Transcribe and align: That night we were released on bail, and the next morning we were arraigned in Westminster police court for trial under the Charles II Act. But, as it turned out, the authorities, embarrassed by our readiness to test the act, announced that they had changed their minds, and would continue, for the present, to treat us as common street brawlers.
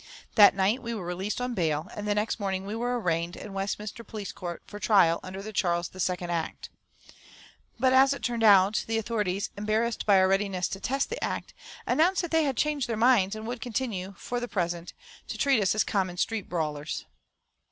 That 0.33 0.55
night 0.55 0.81
we 0.81 0.95
were 0.95 1.05
released 1.05 1.39
on 1.39 1.53
bail, 1.53 1.87
and 1.95 2.07
the 2.07 2.15
next 2.15 2.39
morning 2.39 2.65
we 2.65 2.75
were 2.75 2.99
arraigned 2.99 3.35
in 3.35 3.53
Westminster 3.53 4.03
police 4.03 4.31
court 4.31 4.63
for 4.65 4.79
trial 4.79 5.19
under 5.21 5.43
the 5.43 5.53
Charles 5.53 5.91
II 5.93 6.25
Act. 6.27 6.71
But, 7.79 7.93
as 7.93 8.11
it 8.11 8.23
turned 8.23 8.43
out, 8.43 8.83
the 8.87 8.97
authorities, 8.97 9.51
embarrassed 9.55 10.07
by 10.07 10.17
our 10.17 10.27
readiness 10.27 10.67
to 10.69 10.79
test 10.79 11.11
the 11.11 11.23
act, 11.23 11.53
announced 11.85 12.23
that 12.23 12.31
they 12.31 12.45
had 12.45 12.57
changed 12.57 12.89
their 12.89 12.97
minds, 12.97 13.35
and 13.35 13.45
would 13.45 13.61
continue, 13.61 14.15
for 14.17 14.39
the 14.39 14.47
present, 14.47 14.93
to 15.27 15.37
treat 15.37 15.61
us 15.61 15.75
as 15.75 15.83
common 15.83 16.17
street 16.17 16.49
brawlers. 16.49 17.05